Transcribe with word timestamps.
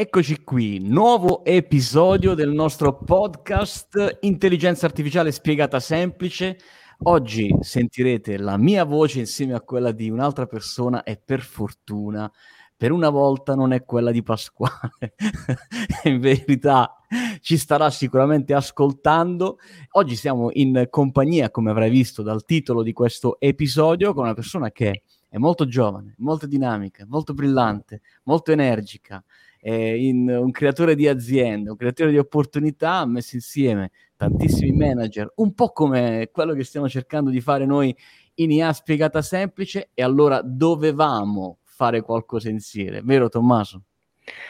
Eccoci 0.00 0.44
qui, 0.44 0.78
nuovo 0.78 1.44
episodio 1.44 2.32
del 2.32 2.48
nostro 2.52 2.96
podcast 2.96 4.16
Intelligenza 4.20 4.86
Artificiale 4.86 5.30
Spiegata 5.30 5.78
Semplice. 5.78 6.56
Oggi 7.02 7.54
sentirete 7.60 8.38
la 8.38 8.56
mia 8.56 8.84
voce 8.84 9.18
insieme 9.18 9.52
a 9.52 9.60
quella 9.60 9.92
di 9.92 10.08
un'altra 10.08 10.46
persona 10.46 11.02
e 11.02 11.20
per 11.22 11.42
fortuna, 11.42 12.32
per 12.74 12.92
una 12.92 13.10
volta 13.10 13.54
non 13.54 13.74
è 13.74 13.84
quella 13.84 14.10
di 14.10 14.22
Pasquale. 14.22 15.16
in 16.04 16.18
verità 16.18 16.96
ci 17.42 17.58
starà 17.58 17.90
sicuramente 17.90 18.54
ascoltando. 18.54 19.58
Oggi 19.90 20.16
siamo 20.16 20.48
in 20.54 20.86
compagnia, 20.88 21.50
come 21.50 21.72
avrai 21.72 21.90
visto 21.90 22.22
dal 22.22 22.46
titolo 22.46 22.82
di 22.82 22.94
questo 22.94 23.38
episodio, 23.38 24.14
con 24.14 24.24
una 24.24 24.32
persona 24.32 24.70
che 24.70 25.02
è 25.28 25.36
molto 25.36 25.66
giovane, 25.66 26.14
molto 26.20 26.46
dinamica, 26.46 27.04
molto 27.06 27.34
brillante, 27.34 28.00
molto 28.22 28.50
energica 28.50 29.22
eh, 29.60 30.06
in 30.06 30.28
un 30.28 30.50
creatore 30.50 30.94
di 30.94 31.06
aziende, 31.08 31.70
un 31.70 31.76
creatore 31.76 32.10
di 32.10 32.18
opportunità, 32.18 32.98
ha 32.98 33.06
messo 33.06 33.36
insieme 33.36 33.90
tantissimi 34.16 34.72
manager, 34.72 35.32
un 35.36 35.54
po' 35.54 35.70
come 35.72 36.28
quello 36.32 36.54
che 36.54 36.64
stiamo 36.64 36.88
cercando 36.88 37.30
di 37.30 37.40
fare 37.40 37.64
noi 37.66 37.94
in 38.34 38.50
IA 38.50 38.72
spiegata 38.72 39.22
semplice, 39.22 39.90
e 39.94 40.02
allora 40.02 40.42
dovevamo 40.42 41.58
fare 41.62 42.02
qualcosa 42.02 42.48
insieme, 42.50 43.00
vero 43.02 43.28
Tommaso? 43.28 43.84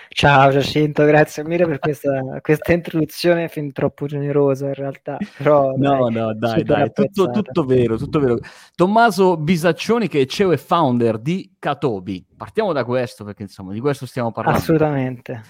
Ciao 0.08 0.50
Giacinto, 0.50 1.04
grazie 1.04 1.44
mille 1.44 1.66
per 1.66 1.78
questa, 1.78 2.40
questa, 2.40 2.72
introduzione 2.72 3.48
fin 3.48 3.72
troppo 3.72 4.06
generosa 4.06 4.66
in 4.66 4.74
realtà. 4.74 5.18
Però, 5.36 5.72
no, 5.76 6.10
dai, 6.10 6.12
no, 6.12 6.34
dai, 6.34 6.62
dai, 6.64 6.92
tutto, 6.92 7.30
tutto, 7.30 7.64
vero, 7.64 7.96
tutto 7.96 8.18
vero. 8.18 8.38
Tommaso 8.74 9.36
Bisaccioni 9.36 10.08
che 10.08 10.22
è 10.22 10.26
CEO 10.26 10.50
e 10.50 10.56
founder 10.56 11.18
di 11.18 11.54
Katobi. 11.58 12.26
Partiamo 12.36 12.72
da 12.72 12.84
questo 12.84 13.24
perché 13.24 13.42
insomma 13.42 13.72
di 13.72 13.80
questo 13.80 14.04
stiamo 14.04 14.32
parlando. 14.32 14.58
Assolutamente. 14.58 15.42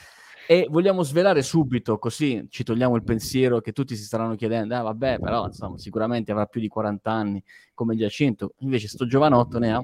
E 0.46 0.66
vogliamo 0.68 1.04
svelare 1.04 1.42
subito, 1.42 1.98
così 1.98 2.46
ci 2.50 2.64
togliamo 2.64 2.96
il 2.96 3.04
pensiero 3.04 3.60
che 3.60 3.72
tutti 3.72 3.96
si 3.96 4.02
staranno 4.02 4.34
chiedendo, 4.34 4.74
ah 4.74 4.82
vabbè, 4.82 5.20
però 5.20 5.46
insomma 5.46 5.78
sicuramente 5.78 6.32
avrà 6.32 6.46
più 6.46 6.60
di 6.60 6.68
40 6.68 7.10
anni 7.10 7.42
come 7.72 7.96
Giacinto, 7.96 8.54
invece 8.58 8.88
sto 8.88 9.06
giovanotto 9.06 9.58
ne 9.58 9.72
ha 9.72 9.82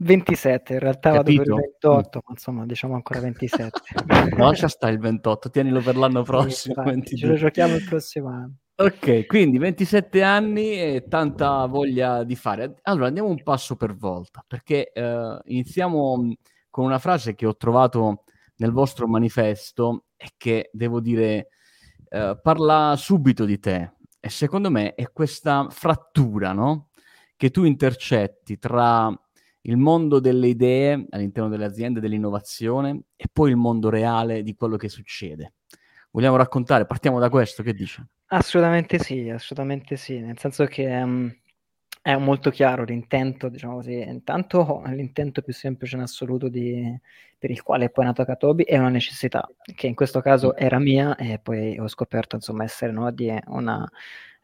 27, 0.00 0.74
in 0.74 0.78
realtà 0.78 1.12
Capito? 1.12 1.42
vado 1.42 1.54
per 1.54 1.64
il 1.64 1.70
28, 1.72 2.22
ma 2.24 2.32
insomma 2.32 2.66
diciamo 2.66 2.94
ancora 2.94 3.20
27. 3.20 3.80
no, 4.36 4.50
c'è 4.52 4.68
sta 4.68 4.88
il 4.88 4.98
28, 4.98 5.50
tienilo 5.50 5.80
per 5.80 5.96
l'anno 5.96 6.22
prossimo. 6.24 6.84
Sì, 7.04 7.16
ce 7.16 7.26
lo 7.26 7.34
giochiamo 7.34 7.74
il 7.74 7.84
prossimo 7.84 8.28
anno. 8.28 8.54
Ok, 8.80 9.26
quindi 9.26 9.58
27 9.58 10.22
anni 10.22 10.80
e 10.80 11.06
tanta 11.08 11.66
voglia 11.66 12.22
di 12.22 12.36
fare. 12.36 12.76
Allora 12.82 13.08
andiamo 13.08 13.28
un 13.28 13.42
passo 13.42 13.74
per 13.74 13.96
volta, 13.96 14.44
perché 14.46 14.92
eh, 14.92 15.38
iniziamo 15.46 16.34
con 16.70 16.84
una 16.84 17.00
frase 17.00 17.34
che 17.34 17.44
ho 17.44 17.56
trovato 17.56 18.22
nel 18.58 18.70
vostro 18.70 19.08
manifesto 19.08 20.04
e 20.16 20.28
che 20.36 20.70
devo 20.72 21.00
dire 21.00 21.48
eh, 22.08 22.38
parla 22.40 22.94
subito 22.96 23.44
di 23.44 23.58
te. 23.58 23.94
E 24.20 24.28
secondo 24.30 24.70
me 24.70 24.94
è 24.94 25.10
questa 25.10 25.66
frattura, 25.70 26.52
no? 26.52 26.90
Che 27.36 27.50
tu 27.50 27.64
intercetti 27.64 28.58
tra 28.58 29.12
il 29.62 29.76
mondo 29.76 30.20
delle 30.20 30.48
idee 30.48 31.06
all'interno 31.10 31.48
delle 31.48 31.64
aziende, 31.64 32.00
dell'innovazione 32.00 33.02
e 33.16 33.26
poi 33.32 33.50
il 33.50 33.56
mondo 33.56 33.90
reale 33.90 34.42
di 34.42 34.54
quello 34.54 34.76
che 34.76 34.88
succede. 34.88 35.54
Vogliamo 36.10 36.36
raccontare? 36.36 36.86
Partiamo 36.86 37.18
da 37.18 37.28
questo, 37.28 37.62
che 37.62 37.74
dici? 37.74 38.02
Assolutamente 38.28 38.98
sì, 38.98 39.28
assolutamente 39.30 39.96
sì, 39.96 40.20
nel 40.20 40.38
senso 40.38 40.64
che 40.66 40.86
um, 40.86 41.34
è 42.00 42.16
molto 42.16 42.50
chiaro 42.50 42.84
l'intento, 42.84 43.48
diciamo 43.48 43.76
così, 43.76 44.00
intanto 44.00 44.82
l'intento 44.86 45.42
più 45.42 45.52
semplice 45.52 45.96
in 45.96 46.02
assoluto 46.02 46.48
di, 46.48 46.98
per 47.38 47.50
il 47.50 47.62
quale 47.62 47.86
è 47.86 47.90
poi 47.90 48.06
nato 48.06 48.24
Katobi 48.24 48.64
è 48.64 48.78
una 48.78 48.88
necessità, 48.88 49.46
che 49.74 49.86
in 49.86 49.94
questo 49.94 50.20
caso 50.20 50.56
era 50.56 50.78
mia 50.78 51.16
e 51.16 51.38
poi 51.38 51.78
ho 51.78 51.88
scoperto 51.88 52.36
insomma 52.36 52.64
essere 52.64 52.92
no, 52.92 53.10
di 53.10 53.30
una 53.46 53.86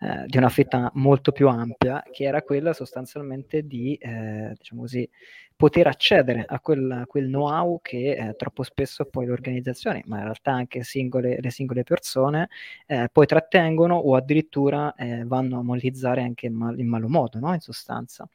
eh, 0.00 0.24
di 0.26 0.36
una 0.36 0.48
fetta 0.48 0.90
molto 0.94 1.32
più 1.32 1.48
ampia, 1.48 2.02
che 2.10 2.24
era 2.24 2.42
quella 2.42 2.72
sostanzialmente 2.72 3.66
di, 3.66 3.94
eh, 3.94 4.54
diciamo 4.56 4.82
così, 4.82 5.08
poter 5.56 5.86
accedere 5.86 6.44
a 6.46 6.58
quel, 6.60 7.04
quel 7.06 7.26
know-how 7.26 7.80
che 7.80 8.16
eh, 8.16 8.34
troppo 8.36 8.64
spesso 8.64 9.04
poi 9.04 9.26
le 9.26 9.32
organizzazioni, 9.32 10.02
ma 10.06 10.16
in 10.18 10.24
realtà 10.24 10.52
anche 10.52 10.82
singole, 10.82 11.38
le 11.40 11.50
singole 11.50 11.84
persone, 11.84 12.48
eh, 12.86 13.08
poi 13.10 13.26
trattengono 13.26 13.94
o 13.94 14.16
addirittura 14.16 14.94
eh, 14.94 15.24
vanno 15.24 15.58
a 15.60 15.62
monetizzare 15.62 16.22
anche 16.22 16.46
in, 16.46 16.54
mal- 16.54 16.78
in 16.78 16.88
malo 16.88 17.08
modo, 17.08 17.38
no? 17.38 17.54
in 17.54 17.60
sostanza. 17.60 18.28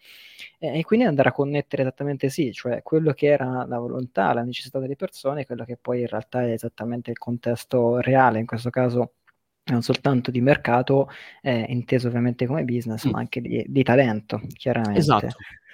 e 0.58 0.84
quindi 0.84 1.06
andare 1.06 1.30
a 1.30 1.32
connettere 1.34 1.82
esattamente 1.84 2.30
sì, 2.30 2.52
cioè 2.54 2.82
quello 2.82 3.12
che 3.14 3.28
era 3.28 3.66
la 3.66 3.80
volontà, 3.80 4.34
la 4.34 4.44
necessità 4.44 4.80
delle 4.80 4.96
persone, 4.96 5.46
quello 5.46 5.66
che 5.66 5.78
poi 5.78 6.02
in 6.02 6.08
realtà 6.08 6.44
è 6.44 6.52
esattamente 6.52 7.12
il 7.12 7.18
contesto 7.18 8.00
reale, 8.00 8.40
in 8.40 8.46
questo 8.46 8.70
caso 8.70 9.14
non 9.74 9.82
soltanto 9.82 10.32
di 10.32 10.42
mercato, 10.42 11.10
eh, 11.42 11.66
inteso 11.70 12.08
ovviamente 12.08 12.46
come 12.46 12.64
business, 12.64 13.08
mm. 13.08 13.12
ma 13.12 13.20
anche 13.20 13.42
di, 13.42 13.64
di, 13.68 13.84
talento, 13.84 14.42
chiaramente. 14.54 15.00
Esatto. 15.00 15.28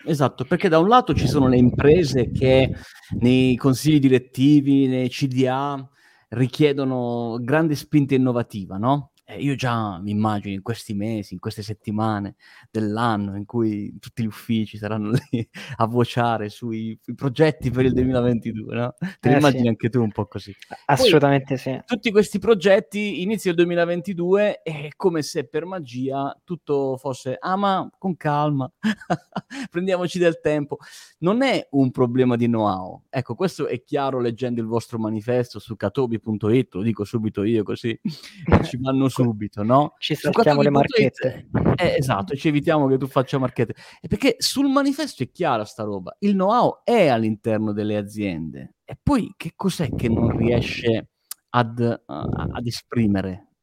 Esatto, 0.08 0.46
perché 0.46 0.70
da 0.70 0.78
un 0.78 0.88
lato 0.88 1.16
ci 1.16 1.28
sono 1.28 1.48
le 1.48 1.58
imprese 1.58 2.30
che 2.30 2.72
nei 3.20 3.56
consigli 3.56 3.98
direttivi, 3.98 4.86
nei 4.86 5.10
CDA 5.10 5.90
richiedono 6.30 7.40
grande 7.42 7.76
spinta 7.76 8.14
innovativa, 8.14 8.78
no? 8.78 9.12
Eh, 9.28 9.42
io 9.42 9.56
già 9.56 9.98
mi 10.00 10.12
immagino 10.12 10.54
in 10.54 10.62
questi 10.62 10.94
mesi, 10.94 11.34
in 11.34 11.40
queste 11.40 11.64
settimane 11.64 12.36
dell'anno 12.70 13.36
in 13.36 13.46
cui 13.46 13.98
tutti 14.00 14.22
gli 14.22 14.28
uffici 14.28 14.78
saranno 14.78 15.18
lì 15.32 15.50
a 15.78 15.88
vociare 15.88 16.50
sui 16.50 17.00
progetti 17.16 17.72
per 17.72 17.86
il 17.86 17.94
2022, 17.94 18.76
no? 18.76 18.94
Te 19.20 19.34
eh, 19.34 19.38
immagini 19.38 19.64
sì. 19.64 19.68
anche 19.68 19.90
tu 19.90 20.00
un 20.00 20.12
po' 20.12 20.28
così. 20.28 20.56
Assolutamente 20.86 21.56
Poi, 21.56 21.58
sì. 21.58 21.82
Tutti 21.88 22.12
questi 22.12 22.38
progetti 22.38 23.24
inizio 23.24 23.50
il 23.50 23.56
2022 23.56 24.62
è 24.62 24.90
come 24.96 25.24
se 25.24 25.48
per 25.48 25.66
magia 25.66 26.40
tutto 26.44 26.96
fosse, 26.98 27.36
ah 27.40 27.56
ma 27.56 27.90
con 27.98 28.16
calma, 28.18 28.72
prendiamoci 29.72 30.20
del 30.20 30.40
tempo. 30.40 30.78
Non 31.20 31.42
è 31.42 31.68
un 31.72 31.90
problema 31.90 32.36
di 32.36 32.46
know-how. 32.46 33.06
Ecco, 33.10 33.34
questo 33.34 33.66
è 33.66 33.84
chiaro 33.84 34.20
leggendo 34.20 34.62
il 34.62 34.68
vostro 34.68 35.00
manifesto 35.00 35.58
su 35.58 35.76
katobi.it, 35.76 36.76
lo 36.76 36.84
dico 36.84 37.04
subito 37.04 37.42
io 37.44 37.64
così 37.64 38.00
ci 38.70 38.78
vanno 38.78 39.10
subito, 39.24 39.64
no? 39.64 39.96
Ci 39.98 40.16
saltiamo 40.16 40.62
le 40.62 40.70
marchette. 40.70 41.48
Eh, 41.76 41.96
esatto, 41.98 42.36
ci 42.36 42.48
evitiamo 42.48 42.88
che 42.88 42.98
tu 42.98 43.08
faccia 43.08 43.38
marchette. 43.38 43.76
E 44.02 44.08
perché 44.08 44.36
sul 44.40 44.68
manifesto 44.68 45.24
è 45.24 45.32
chiara 45.32 45.66
sta 45.66 45.84
roba, 45.84 46.16
il 46.20 46.34
know-how 46.34 46.82
è 46.84 47.08
all'interno 47.08 47.72
delle 47.72 47.98
aziende. 47.98 48.76
E 48.84 48.98
poi 49.02 49.34
che 49.38 49.54
cos'è 49.56 49.90
che 49.96 50.10
non 50.10 50.36
riesce 50.36 51.10
ad, 51.50 51.80
uh, 51.80 52.14
ad 52.14 52.66
esprimere 52.66 53.55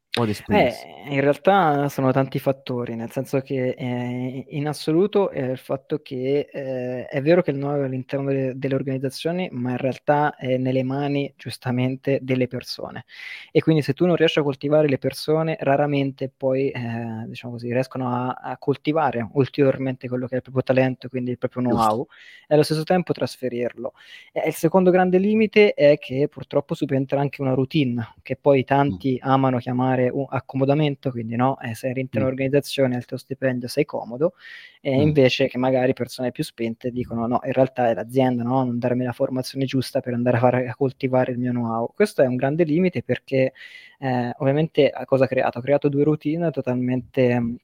eh, 0.48 0.74
in 1.08 1.20
realtà 1.22 1.88
sono 1.88 2.12
tanti 2.12 2.38
fattori, 2.38 2.94
nel 2.96 3.10
senso 3.10 3.40
che 3.40 3.70
eh, 3.70 4.44
in 4.46 4.68
assoluto 4.68 5.30
è 5.30 5.42
il 5.42 5.56
fatto 5.56 6.00
che 6.02 6.50
eh, 6.52 7.06
è 7.06 7.22
vero 7.22 7.40
che 7.40 7.50
il 7.50 7.56
know 7.56 7.80
è 7.80 7.84
all'interno 7.84 8.26
delle, 8.26 8.52
delle, 8.54 8.74
organizzazioni, 8.74 9.48
ma 9.52 9.70
in 9.70 9.78
realtà 9.78 10.36
è 10.36 10.58
nelle 10.58 10.82
mani 10.82 11.32
giustamente 11.34 12.18
delle 12.20 12.46
persone. 12.46 13.06
E 13.50 13.62
quindi 13.62 13.80
se 13.80 13.94
tu 13.94 14.04
non 14.04 14.16
riesci 14.16 14.38
a 14.38 14.42
coltivare 14.42 14.86
le 14.86 14.98
persone, 14.98 15.56
raramente 15.60 16.30
poi, 16.34 16.68
eh, 16.68 17.24
diciamo 17.28 17.54
così, 17.54 17.72
riescono 17.72 18.08
a, 18.08 18.32
a, 18.32 18.58
coltivare 18.58 19.26
ulteriormente 19.32 20.08
quello 20.08 20.26
che 20.26 20.34
è 20.34 20.36
il 20.36 20.42
proprio 20.42 20.62
talento, 20.62 21.08
quindi 21.08 21.30
il 21.30 21.38
proprio 21.38 21.62
know-how, 21.62 22.06
e 22.46 22.52
allo 22.52 22.64
stesso 22.64 22.84
tempo 22.84 23.14
trasferirlo. 23.14 23.94
E 24.30 24.48
il 24.48 24.54
secondo 24.54 24.90
grande 24.90 25.16
limite 25.16 25.72
è 25.72 25.96
che 25.96 26.28
purtroppo 26.28 26.74
subentra 26.74 27.18
anche 27.18 27.40
una 27.40 27.54
routine, 27.54 28.16
che 28.20 28.36
poi 28.36 28.62
tanti 28.64 29.14
mm. 29.14 29.26
amano 29.26 29.56
chiamare 29.56 30.00
fare 30.02 30.08
un 30.10 30.26
accomodamento, 30.28 31.10
quindi 31.10 31.36
no, 31.36 31.58
eh, 31.60 31.74
sei 31.74 31.92
all'interno 31.92 32.28
dell'organizzazione, 32.28 32.96
al 32.96 33.04
tuo 33.04 33.16
stipendio 33.16 33.68
sei 33.68 33.84
comodo, 33.84 34.34
e 34.80 34.96
mm. 34.96 35.00
invece 35.00 35.48
che 35.48 35.58
magari 35.58 35.92
persone 35.92 36.32
più 36.32 36.42
spente 36.42 36.90
dicono 36.90 37.26
no, 37.26 37.40
in 37.44 37.52
realtà 37.52 37.90
è 37.90 37.94
l'azienda, 37.94 38.42
no, 38.42 38.64
non 38.64 38.78
darmi 38.78 39.04
la 39.04 39.12
formazione 39.12 39.64
giusta 39.64 40.00
per 40.00 40.14
andare 40.14 40.36
a, 40.36 40.40
fare, 40.40 40.68
a 40.68 40.74
coltivare 40.74 41.32
il 41.32 41.38
mio 41.38 41.52
know-how. 41.52 41.92
Questo 41.94 42.22
è 42.22 42.26
un 42.26 42.36
grande 42.36 42.64
limite 42.64 43.02
perché 43.02 43.52
eh, 43.98 44.34
ovviamente 44.38 44.92
cosa 45.04 45.24
ha 45.24 45.28
creato? 45.28 45.58
Ha 45.58 45.62
creato 45.62 45.88
due 45.88 46.04
routine 46.04 46.50
totalmente 46.50 47.56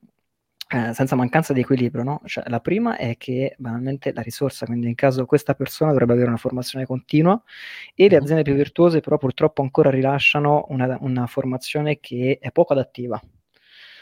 eh, 0.69 0.93
senza 0.93 1.17
mancanza 1.17 1.53
di 1.55 1.61
equilibrio, 1.61 2.03
no? 2.03 2.21
Cioè, 2.25 2.45
la 2.49 2.61
prima 2.61 2.97
è 2.97 3.17
che 3.17 3.55
banalmente 3.59 4.13
la 4.13 4.21
risorsa, 4.21 4.67
quindi 4.67 4.87
in 4.87 4.95
caso 4.95 5.25
questa 5.25 5.55
persona 5.55 5.93
dovrebbe 5.93 6.13
avere 6.13 6.29
una 6.29 6.37
formazione 6.37 6.85
continua 6.85 7.41
e 7.95 8.09
le 8.09 8.17
aziende 8.17 8.43
più 8.43 8.55
virtuose 8.55 9.01
però 9.01 9.17
purtroppo 9.17 9.63
ancora 9.63 9.91
rilasciano 9.91 10.67
una, 10.69 10.99
una 11.01 11.27
formazione 11.27 12.01
che 12.01 12.39
è 12.41 12.51
poco 12.53 12.75
adattiva. 12.75 13.21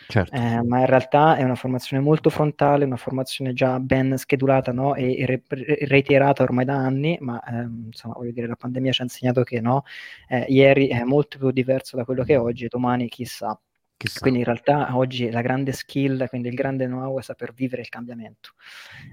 Certo. 0.09 0.35
Eh, 0.37 0.63
ma 0.63 0.81
in 0.81 0.87
realtà 0.87 1.37
è 1.37 1.43
una 1.43 1.57
formazione 1.57 2.03
molto 2.03 2.31
frontale, 2.31 2.85
una 2.85 2.97
formazione 2.97 3.53
già 3.53 3.81
ben 3.81 4.17
schedulata 4.17 4.73
no? 4.73 4.95
e, 4.95 5.17
e 5.19 5.27
re- 5.27 5.43
reiterata 5.87 6.43
ormai 6.45 6.65
da 6.65 6.75
anni, 6.77 7.17
ma 7.21 7.41
ehm, 7.43 7.87
insomma, 7.87 8.15
voglio 8.15 8.31
dire, 8.31 8.47
la 8.47 8.55
pandemia 8.57 8.93
ci 8.93 9.01
ha 9.01 9.05
insegnato 9.05 9.43
che 9.43 9.61
no? 9.61 9.83
eh, 10.29 10.47
ieri 10.49 10.89
è 10.89 11.03
molto 11.03 11.39
più 11.39 11.51
diverso 11.51 11.97
da 11.97 12.05
quello 12.05 12.23
che 12.23 12.35
è 12.35 12.39
oggi 12.41 12.65
e 12.67 12.69
domani 12.69 13.09
chissà. 13.09 13.59
Chissà. 14.01 14.21
Quindi 14.21 14.41
in 14.41 14.45
realtà 14.45 14.95
oggi 14.95 15.31
la 15.31 15.41
grande 15.41 15.73
skill, 15.73 16.29
quindi 16.29 16.49
il 16.49 16.55
grande 16.55 16.85
know-how 16.87 17.19
è 17.19 17.23
saper 17.23 17.55
vivere 17.55 17.81
il 17.81 17.89
cambiamento, 17.89 18.51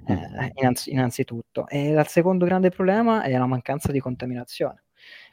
eh, 0.07 0.51
innanz- 0.55 0.87
innanzitutto. 0.87 1.67
E 1.69 1.91
il 1.91 2.07
secondo 2.07 2.45
grande 2.45 2.69
problema 2.69 3.23
è 3.23 3.31
la 3.37 3.45
mancanza 3.45 3.91
di 3.93 3.99
contaminazione. 4.01 4.82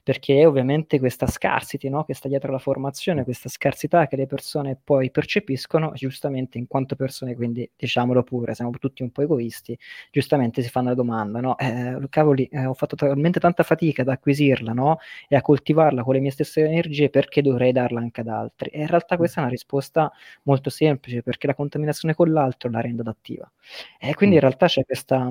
Perché 0.03 0.45
ovviamente 0.47 0.99
questa 0.99 1.27
scarsity 1.27 1.89
no? 1.89 2.05
che 2.05 2.15
sta 2.15 2.29
dietro 2.29 2.51
la 2.51 2.59
formazione, 2.59 3.25
questa 3.25 3.49
scarsità 3.49 4.07
che 4.07 4.17
le 4.17 4.27
persone 4.27 4.79
poi 4.83 5.11
percepiscono, 5.11 5.93
giustamente 5.95 6.59
in 6.59 6.67
quanto 6.67 6.97
persone, 6.97 7.35
quindi 7.35 7.71
diciamolo 7.77 8.23
pure, 8.23 8.55
siamo 8.55 8.71
tutti 8.73 9.03
un 9.03 9.11
po' 9.11 9.23
egoisti, 9.23 9.79
giustamente 10.11 10.63
si 10.63 10.69
fanno 10.69 10.89
la 10.89 10.95
domanda, 10.95 11.41
no? 11.41 11.57
Eh, 11.59 11.97
cavoli, 12.09 12.47
eh, 12.47 12.67
ho 12.67 12.75
fatto 12.75 12.97
talmente 12.97 13.41
tanta 13.41 13.63
fatica 13.63 14.03
ad 14.03 14.09
acquisirla 14.09 14.73
no? 14.73 14.99
e 15.29 15.37
a 15.37 15.43
coltivarla 15.43 16.03
con 16.03 16.15
le 16.15 16.21
mie 16.21 16.31
stesse 16.31 16.65
energie, 16.65 17.11
perché 17.11 17.43
dovrei 17.43 17.73
darla 17.73 18.01
anche 18.01 18.21
ad 18.23 18.29
altri? 18.29 18.71
E 18.71 18.81
in 18.81 18.87
realtà 18.87 19.17
questa 19.17 19.41
è 19.41 19.43
una 19.43 19.53
risposta 19.53 20.11
molto 20.45 20.71
semplice, 20.71 21.23
perché 21.23 21.47
la 21.47 21.55
contaminazione 21.55 22.15
con 22.15 22.33
l'altro 22.33 22.71
la 22.71 22.81
rende 22.81 23.03
adattiva. 23.03 23.51
E 23.99 24.15
quindi 24.15 24.37
in 24.37 24.41
realtà 24.41 24.67
c'è 24.67 24.85
questa 24.85 25.31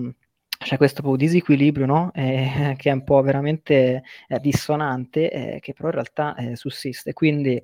c'è 0.60 0.78
questo 0.78 1.16
disequilibrio, 1.16 1.86
no? 1.86 2.12
Eh, 2.14 2.76
che 2.78 2.90
è 2.90 2.94
un 2.94 3.04
po' 3.04 3.22
veramente 3.22 4.04
eh, 4.28 4.40
dissonante, 4.40 5.32
eh, 5.56 5.60
che 5.62 5.74
però 5.74 5.88
in 5.88 5.94
realtà 5.96 6.36
eh, 6.36 6.56
sussiste. 6.56 7.14
Quindi 7.14 7.62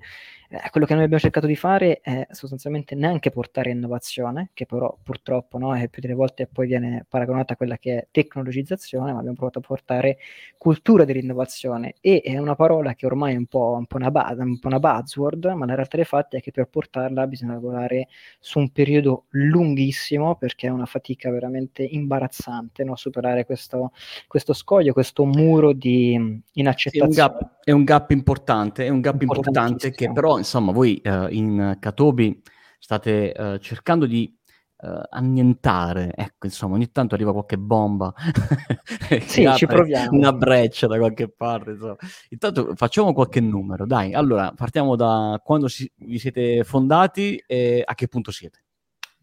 eh, 0.50 0.70
quello 0.70 0.86
che 0.86 0.94
noi 0.94 1.04
abbiamo 1.04 1.22
cercato 1.22 1.48
di 1.48 1.56
fare 1.56 2.00
è 2.02 2.28
sostanzialmente 2.32 2.96
neanche 2.96 3.32
portare 3.32 3.72
innovazione, 3.72 4.50
che 4.54 4.66
però 4.66 4.96
purtroppo 5.02 5.58
no, 5.58 5.74
più 5.90 6.02
delle 6.02 6.14
volte 6.14 6.48
poi 6.48 6.68
viene 6.68 7.06
paragonata 7.08 7.54
a 7.54 7.56
quella 7.56 7.78
che 7.78 7.98
è 7.98 8.08
tecnologizzazione, 8.12 9.12
ma 9.12 9.20
abbiamo 9.20 9.36
provato 9.36 9.60
a 9.60 9.62
portare 9.62 10.18
cultura 10.58 11.06
dell'innovazione 11.06 11.96
e 12.02 12.22
è 12.24 12.38
una 12.38 12.56
parola 12.56 12.94
che 12.94 13.06
ormai 13.06 13.34
è 13.34 13.38
un 13.38 13.46
po', 13.48 13.76
un 13.78 13.86
po 13.86 13.98
una, 13.98 14.12
buzz, 14.12 14.38
un 14.40 14.60
po 14.60 14.68
una 14.68 14.80
buzzword, 14.80 15.46
ma 15.56 15.66
la 15.66 15.76
realtà 15.76 15.98
dei 15.98 16.06
fatti 16.06 16.38
è 16.38 16.42
che 16.42 16.52
per 16.52 16.68
portarla 16.68 17.28
bisogna 17.28 17.54
lavorare 17.54 18.08
su 18.40 18.60
un 18.60 18.72
periodo 18.72 19.26
lunghissimo 19.30 20.36
perché 20.36 20.68
è 20.68 20.70
una 20.70 20.86
fatica 20.86 21.30
veramente 21.32 21.84
imbarazzante 21.84 22.84
no? 22.84 22.96
superare 22.96 23.46
questo, 23.46 23.92
questo, 24.28 24.54
scoglio, 24.54 24.94
questo 24.94 25.26
muro 25.26 25.74
di 25.74 26.42
inaccettazione. 26.54 27.12
Sì, 27.12 27.20
è, 27.20 27.24
un 27.24 27.34
gap, 27.34 27.60
è 27.64 27.72
un 27.72 27.84
gap 27.84 28.12
importante, 28.12 28.86
è 28.86 28.90
un 28.90 29.02
gap 29.02 29.22
importante 29.22 29.92
che 29.92 30.12
però 30.12 30.35
insomma, 30.38 30.72
voi 30.72 31.02
uh, 31.04 31.28
in 31.30 31.78
Katobi 31.80 32.42
state 32.80 33.34
uh, 33.36 33.58
cercando 33.58 34.06
di 34.06 34.34
uh, 34.78 35.02
annientare, 35.10 36.14
ecco, 36.16 36.46
insomma, 36.46 36.76
ogni 36.76 36.92
tanto 36.92 37.16
arriva 37.16 37.32
qualche 37.32 37.58
bomba, 37.58 38.14
sì, 39.26 39.50
ci 39.56 39.66
proviamo. 39.66 40.16
una 40.18 40.34
breccia 40.34 40.88
da 40.88 40.98
qualche 40.98 41.30
parte, 41.30 41.72
insomma. 41.72 41.96
Intanto 42.30 42.74
facciamo 42.76 43.14
qualche 43.14 43.40
numero, 43.40 43.86
dai. 43.86 44.14
Allora, 44.14 44.52
partiamo 44.56 44.96
da 44.96 45.40
quando 45.44 45.68
si, 45.68 45.92
vi 45.96 46.20
siete 46.20 46.64
fondati 46.64 47.42
e 47.48 47.84
a 47.86 47.94
che 47.96 48.08
punto 48.08 48.32
siete? 48.32 48.60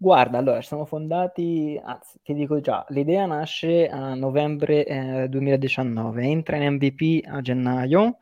Guarda, 0.03 0.39
allora, 0.39 0.61
siamo 0.63 0.85
fondati, 0.85 1.81
anzi, 1.81 2.19
ti 2.25 2.35
dico 2.35 2.61
già, 2.61 2.85
l'idea 2.89 3.25
nasce 3.25 3.89
a 3.89 4.15
novembre 4.15 4.85
eh, 4.85 5.29
2019, 5.29 6.25
entra 6.25 6.57
in 6.57 6.73
MVP 6.73 7.25
a 7.25 7.41
gennaio 7.41 8.19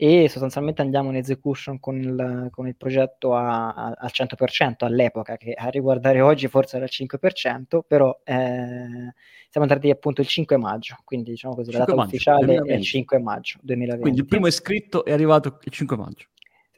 e 0.00 0.28
sostanzialmente 0.28 0.80
andiamo 0.80 1.10
in 1.10 1.16
execution 1.16 1.80
con 1.80 1.98
il, 1.98 2.48
con 2.52 2.68
il 2.68 2.76
progetto 2.76 3.34
a, 3.34 3.74
a, 3.74 3.96
al 3.98 4.10
100% 4.12 4.84
all'epoca, 4.84 5.36
che 5.36 5.54
a 5.54 5.66
riguardare 5.70 6.20
oggi 6.20 6.46
forse 6.46 6.76
era 6.76 6.84
il 6.84 6.92
5%, 6.94 7.80
però 7.84 8.16
eh, 8.22 9.12
siamo 9.50 9.66
andati 9.66 9.90
appunto 9.90 10.20
il 10.20 10.28
5 10.28 10.56
maggio, 10.56 10.98
quindi 11.02 11.30
diciamo 11.30 11.56
così, 11.56 11.72
la 11.72 11.78
data 11.78 11.96
maggio, 11.96 12.10
ufficiale 12.10 12.44
2020. 12.44 12.72
è 12.72 12.76
il 12.76 12.84
5 12.84 13.18
maggio 13.18 13.58
2020. 13.60 14.02
Quindi 14.02 14.20
il 14.20 14.26
primo 14.26 14.46
iscritto 14.46 15.04
è 15.04 15.12
arrivato 15.12 15.58
il 15.64 15.72
5 15.72 15.96
maggio. 15.96 16.26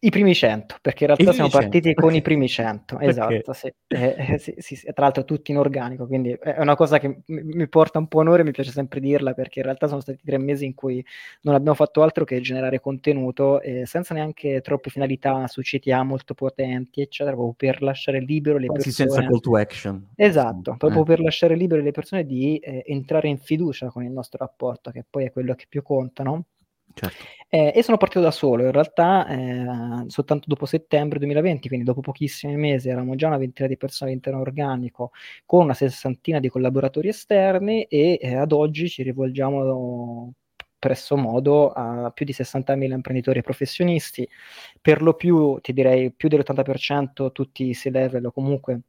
I 0.02 0.08
primi 0.08 0.34
100, 0.34 0.76
perché 0.80 1.04
in 1.04 1.14
realtà 1.14 1.32
siamo 1.34 1.50
100. 1.50 1.58
partiti 1.58 1.94
con 1.94 2.14
i 2.14 2.22
primi 2.22 2.48
100, 2.48 2.98
esatto, 3.00 3.52
sì. 3.52 3.70
Eh, 3.86 4.14
eh, 4.16 4.38
sì, 4.38 4.54
sì, 4.56 4.76
tra 4.94 5.04
l'altro 5.04 5.26
tutti 5.26 5.50
in 5.50 5.58
organico, 5.58 6.06
quindi 6.06 6.30
è 6.30 6.58
una 6.58 6.74
cosa 6.74 6.98
che 6.98 7.20
mi, 7.26 7.42
mi 7.42 7.68
porta 7.68 7.98
un 7.98 8.08
po' 8.08 8.20
onore, 8.20 8.42
mi 8.42 8.50
piace 8.50 8.70
sempre 8.70 8.98
dirla, 8.98 9.34
perché 9.34 9.58
in 9.58 9.66
realtà 9.66 9.88
sono 9.88 10.00
stati 10.00 10.20
tre 10.24 10.38
mesi 10.38 10.64
in 10.64 10.74
cui 10.74 11.04
non 11.42 11.54
abbiamo 11.54 11.74
fatto 11.74 12.00
altro 12.00 12.24
che 12.24 12.40
generare 12.40 12.80
contenuto, 12.80 13.60
eh, 13.60 13.84
senza 13.84 14.14
neanche 14.14 14.62
troppe 14.62 14.88
finalità 14.88 15.46
su 15.48 15.60
CTA 15.60 16.02
molto 16.02 16.32
potenti, 16.32 17.02
eccetera, 17.02 17.36
proprio 17.36 17.54
per 17.70 17.82
lasciare 17.82 18.20
libero 18.20 18.56
le 18.56 18.68
Quasi 18.68 18.84
persone... 18.84 19.10
senza 19.10 19.28
call 19.28 19.40
to 19.40 19.56
action. 19.56 20.08
Esatto, 20.16 20.76
proprio 20.78 21.02
eh. 21.02 21.04
per 21.04 21.20
lasciare 21.20 21.54
libero 21.56 21.82
le 21.82 21.90
persone 21.90 22.24
di 22.24 22.56
eh, 22.56 22.82
entrare 22.86 23.28
in 23.28 23.36
fiducia 23.36 23.90
con 23.90 24.02
il 24.02 24.10
nostro 24.12 24.38
rapporto, 24.38 24.90
che 24.90 25.04
poi 25.08 25.26
è 25.26 25.30
quello 25.30 25.54
che 25.54 25.66
più 25.68 25.82
conta, 25.82 26.22
no? 26.22 26.44
Certo. 26.94 27.24
Eh, 27.52 27.72
e 27.74 27.82
sono 27.82 27.96
partito 27.96 28.20
da 28.20 28.30
solo, 28.30 28.64
in 28.64 28.70
realtà 28.70 29.26
eh, 29.26 30.04
soltanto 30.06 30.44
dopo 30.46 30.66
settembre 30.66 31.18
2020, 31.18 31.66
quindi 31.66 31.84
dopo 31.84 32.00
pochissimi 32.00 32.54
mesi, 32.54 32.88
eravamo 32.88 33.16
già 33.16 33.26
una 33.26 33.38
ventina 33.38 33.66
di 33.66 33.76
persone 33.76 34.12
all'interno 34.12 34.38
organico 34.40 35.10
con 35.44 35.64
una 35.64 35.74
sessantina 35.74 36.38
di 36.38 36.48
collaboratori 36.48 37.08
esterni 37.08 37.82
e 37.84 38.20
eh, 38.22 38.36
ad 38.36 38.52
oggi 38.52 38.88
ci 38.88 39.02
rivolgiamo 39.02 40.32
presso 40.78 41.16
modo 41.16 41.72
a 41.72 42.12
più 42.12 42.24
di 42.24 42.32
60.000 42.32 42.92
imprenditori 42.92 43.40
e 43.40 43.42
professionisti, 43.42 44.28
per 44.80 45.02
lo 45.02 45.14
più 45.14 45.58
ti 45.60 45.72
direi 45.72 46.12
più 46.12 46.28
dell'80% 46.28 47.32
tutti 47.32 47.72
C-level 47.72 48.26
o 48.26 48.30
comunque 48.30 48.82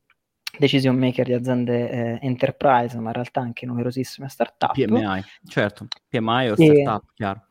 decision 0.59 0.95
maker 0.97 1.25
di 1.25 1.33
aziende 1.33 1.89
eh, 1.89 2.19
enterprise, 2.21 2.95
ma 2.99 3.07
in 3.07 3.13
realtà 3.13 3.41
anche 3.41 3.65
numerosissime 3.65 4.29
startup. 4.29 4.73
PMI, 4.73 5.23
certo, 5.47 5.87
PMI 6.07 6.49
o 6.51 6.55
startup, 6.55 7.03
e, 7.09 7.13
chiaro. 7.15 7.45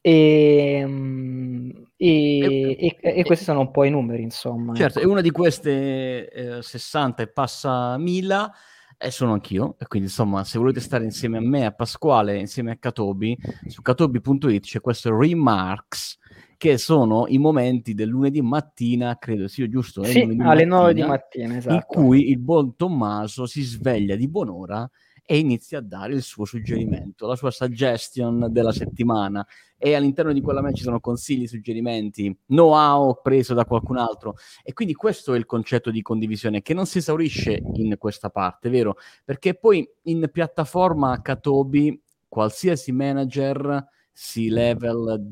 Ehm, 0.00 1.88
e, 1.96 2.38
e, 2.78 2.96
e, 3.00 3.18
e, 3.18 3.24
questi 3.24 3.44
sono 3.44 3.60
un 3.60 3.70
po' 3.70 3.84
i 3.84 3.90
numeri, 3.90 4.22
insomma. 4.22 4.74
Certo, 4.74 4.98
ecco. 4.98 5.08
e 5.08 5.10
una 5.10 5.20
di 5.20 5.30
queste 5.30 6.30
eh, 6.30 6.62
60 6.62 7.22
e 7.22 7.28
passa 7.28 7.98
mila 7.98 8.52
e 9.00 9.10
sono 9.12 9.32
anch'io, 9.32 9.76
e 9.78 9.86
quindi 9.86 10.08
insomma 10.08 10.42
se 10.42 10.58
volete 10.58 10.80
stare 10.80 11.04
insieme 11.04 11.38
a 11.38 11.40
me, 11.40 11.64
a 11.64 11.72
Pasquale, 11.72 12.38
insieme 12.38 12.72
a 12.72 12.76
Katobi, 12.76 13.36
su 13.66 13.80
katobi.it 13.80 14.64
c'è 14.64 14.80
questo 14.80 15.16
Remarks, 15.16 16.18
che 16.56 16.78
sono 16.78 17.26
i 17.28 17.38
momenti 17.38 17.94
del 17.94 18.08
lunedì 18.08 18.42
mattina, 18.42 19.16
credo 19.16 19.46
sia 19.46 19.68
giusto, 19.68 20.02
sì, 20.02 20.36
alle 20.40 20.64
9 20.64 20.94
di 20.94 21.02
mattina, 21.04 21.56
esatto. 21.56 21.74
in 21.74 21.82
cui 21.86 22.30
il 22.30 22.38
buon 22.38 22.74
Tommaso 22.74 23.46
si 23.46 23.62
sveglia 23.62 24.16
di 24.16 24.28
buon'ora 24.28 24.88
e 25.30 25.36
inizia 25.36 25.80
a 25.80 25.82
dare 25.82 26.14
il 26.14 26.22
suo 26.22 26.46
suggerimento, 26.46 27.26
la 27.26 27.36
sua 27.36 27.50
suggestion 27.50 28.46
della 28.48 28.72
settimana. 28.72 29.46
E 29.76 29.94
all'interno 29.94 30.32
di 30.32 30.40
quella 30.40 30.62
mail 30.62 30.74
ci 30.74 30.82
sono 30.82 31.00
consigli, 31.00 31.46
suggerimenti, 31.46 32.34
know-how 32.46 33.20
preso 33.20 33.52
da 33.52 33.66
qualcun 33.66 33.98
altro. 33.98 34.36
E 34.62 34.72
quindi 34.72 34.94
questo 34.94 35.34
è 35.34 35.36
il 35.36 35.44
concetto 35.44 35.90
di 35.90 36.00
condivisione 36.00 36.62
che 36.62 36.72
non 36.72 36.86
si 36.86 36.96
esaurisce 36.96 37.60
in 37.74 37.96
questa 37.98 38.30
parte, 38.30 38.70
vero? 38.70 38.96
Perché 39.22 39.52
poi 39.52 39.86
in 40.04 40.30
piattaforma 40.32 41.20
Katobi 41.20 42.00
qualsiasi 42.26 42.90
manager 42.90 43.86
C-level 44.14 45.28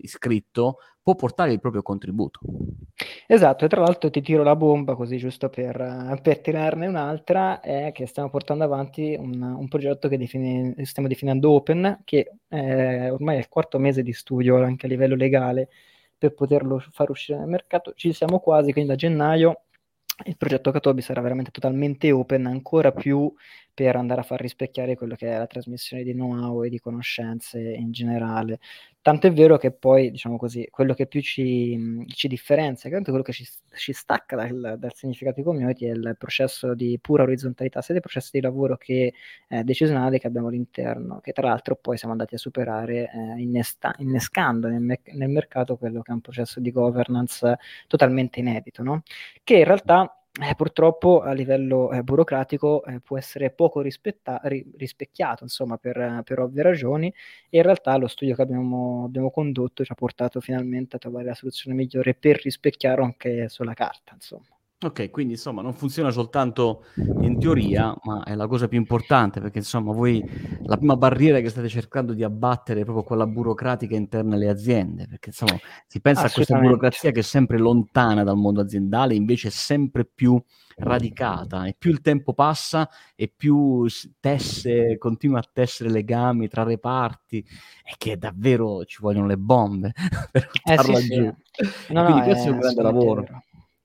iscritto 0.00 0.78
può 1.04 1.14
portare 1.16 1.52
il 1.52 1.60
proprio 1.60 1.82
contributo. 1.82 2.40
Esatto, 3.26 3.66
e 3.66 3.68
tra 3.68 3.82
l'altro 3.82 4.08
ti 4.08 4.22
tiro 4.22 4.42
la 4.42 4.56
bomba 4.56 4.96
così 4.96 5.18
giusto 5.18 5.50
per, 5.50 6.18
per 6.22 6.38
tirarne 6.40 6.86
un'altra, 6.86 7.60
è 7.60 7.92
che 7.92 8.06
stiamo 8.06 8.30
portando 8.30 8.64
avanti 8.64 9.14
un, 9.14 9.40
un 9.42 9.68
progetto 9.68 10.08
che 10.08 10.16
defini, 10.16 10.74
stiamo 10.86 11.06
definendo 11.06 11.50
Open, 11.50 12.00
che 12.04 12.38
è, 12.48 13.10
ormai 13.12 13.36
è 13.36 13.40
il 13.40 13.48
quarto 13.50 13.78
mese 13.78 14.02
di 14.02 14.14
studio 14.14 14.62
anche 14.64 14.86
a 14.86 14.88
livello 14.88 15.14
legale 15.14 15.68
per 16.16 16.32
poterlo 16.32 16.82
far 16.90 17.10
uscire 17.10 17.38
nel 17.38 17.48
mercato. 17.48 17.92
Ci 17.94 18.14
siamo 18.14 18.40
quasi, 18.40 18.72
quindi 18.72 18.88
da 18.88 18.96
gennaio 18.96 19.64
il 20.24 20.38
progetto 20.38 20.70
Katobi 20.70 21.02
sarà 21.02 21.20
veramente 21.20 21.50
totalmente 21.50 22.12
open, 22.12 22.46
ancora 22.46 22.92
più 22.92 23.30
per 23.74 23.96
andare 23.96 24.20
a 24.20 24.24
far 24.24 24.40
rispecchiare 24.40 24.94
quello 24.94 25.16
che 25.16 25.28
è 25.28 25.36
la 25.36 25.46
trasmissione 25.46 26.04
di 26.04 26.12
know-how 26.12 26.62
e 26.62 26.68
di 26.68 26.78
conoscenze 26.78 27.58
in 27.58 27.90
generale. 27.90 28.60
Tanto 29.02 29.26
è 29.26 29.32
vero 29.32 29.58
che 29.58 29.70
poi, 29.70 30.10
diciamo 30.10 30.38
così, 30.38 30.66
quello 30.70 30.94
che 30.94 31.06
più 31.06 31.20
ci, 31.20 32.06
ci 32.06 32.26
differenzia, 32.26 32.88
che 32.88 33.02
quello 33.02 33.22
che 33.22 33.32
ci, 33.32 33.46
ci 33.74 33.92
stacca 33.92 34.36
dal, 34.36 34.76
dal, 34.78 34.94
significato 34.94 35.36
di 35.36 35.42
community 35.42 35.86
è 35.86 35.90
il 35.90 36.14
processo 36.18 36.74
di 36.74 36.98
pura 37.02 37.24
orizzontalità, 37.24 37.82
sia 37.82 37.92
dei 37.92 38.02
processi 38.02 38.30
di 38.32 38.40
lavoro 38.40 38.78
che 38.78 39.12
eh, 39.48 39.62
decisionali 39.64 40.18
che 40.18 40.26
abbiamo 40.26 40.48
all'interno, 40.48 41.20
che 41.20 41.32
tra 41.32 41.48
l'altro 41.48 41.76
poi 41.76 41.98
siamo 41.98 42.12
andati 42.12 42.36
a 42.36 42.38
superare 42.38 43.10
eh, 43.12 43.40
innesta- 43.42 43.94
innescando 43.98 44.68
nel, 44.68 44.80
me- 44.80 45.00
nel 45.12 45.28
mercato 45.28 45.76
quello 45.76 46.00
che 46.00 46.10
è 46.10 46.14
un 46.14 46.20
processo 46.22 46.60
di 46.60 46.70
governance 46.70 47.58
totalmente 47.88 48.40
inedito, 48.40 48.82
no? 48.82 49.02
che 49.42 49.56
in 49.56 49.64
realtà 49.64 50.23
eh, 50.42 50.54
purtroppo 50.56 51.20
a 51.20 51.32
livello 51.32 51.92
eh, 51.92 52.02
burocratico 52.02 52.84
eh, 52.84 52.98
può 53.00 53.16
essere 53.16 53.50
poco 53.50 53.80
rispetta- 53.80 54.40
ri- 54.44 54.66
rispecchiato, 54.76 55.44
insomma, 55.44 55.76
per, 55.76 56.22
per, 56.24 56.40
ovvie 56.40 56.62
ragioni, 56.62 57.06
e 57.48 57.56
in 57.58 57.62
realtà 57.62 57.96
lo 57.96 58.08
studio 58.08 58.34
che 58.34 58.42
abbiamo, 58.42 59.04
abbiamo, 59.04 59.30
condotto 59.30 59.84
ci 59.84 59.92
ha 59.92 59.94
portato 59.94 60.40
finalmente 60.40 60.96
a 60.96 60.98
trovare 60.98 61.26
la 61.26 61.34
soluzione 61.34 61.76
migliore 61.76 62.14
per 62.14 62.40
rispecchiarlo 62.42 63.04
anche 63.04 63.48
sulla 63.48 63.74
carta, 63.74 64.12
insomma. 64.14 64.53
Ok, 64.84 65.10
quindi 65.10 65.32
insomma 65.32 65.62
non 65.62 65.72
funziona 65.72 66.10
soltanto 66.10 66.84
in 66.96 67.38
teoria, 67.38 67.96
ma 68.02 68.22
è 68.22 68.34
la 68.34 68.46
cosa 68.46 68.68
più 68.68 68.76
importante 68.76 69.40
perché 69.40 69.58
insomma 69.58 69.92
voi 69.92 70.22
la 70.66 70.76
prima 70.76 70.94
barriera 70.94 71.40
che 71.40 71.48
state 71.48 71.68
cercando 71.68 72.12
di 72.12 72.22
abbattere 72.22 72.80
è 72.80 72.84
proprio 72.84 73.02
quella 73.02 73.26
burocratica 73.26 73.96
interna 73.96 74.34
alle 74.34 74.50
aziende, 74.50 75.06
perché 75.08 75.30
insomma 75.30 75.58
si 75.86 76.02
pensa 76.02 76.26
a 76.26 76.30
questa 76.30 76.58
burocrazia 76.58 77.12
che 77.12 77.20
è 77.20 77.22
sempre 77.22 77.56
lontana 77.56 78.24
dal 78.24 78.36
mondo 78.36 78.60
aziendale, 78.60 79.14
invece 79.14 79.48
è 79.48 79.50
sempre 79.50 80.04
più 80.04 80.38
radicata 80.76 81.64
e 81.64 81.74
più 81.78 81.90
il 81.90 82.02
tempo 82.02 82.34
passa 82.34 82.86
e 83.14 83.32
più 83.34 83.86
tesse, 84.20 84.98
continua 84.98 85.38
a 85.38 85.48
tessere 85.50 85.88
legami 85.88 86.46
tra 86.48 86.62
reparti 86.62 87.38
e 87.38 87.94
che 87.96 88.18
davvero 88.18 88.84
ci 88.84 88.98
vogliono 89.00 89.28
le 89.28 89.38
bombe 89.38 89.94
per 90.30 90.50
buttarla 90.52 90.98
eh, 90.98 91.00
sì, 91.00 91.08
giù. 91.08 91.34
Sì. 91.52 91.92
No, 91.94 92.04
quindi 92.04 92.20
no, 92.20 92.26
questo 92.26 92.48
è 92.48 92.50
un 92.50 92.58
grande 92.58 92.82
lavoro. 92.82 93.20
Vero. 93.22 93.42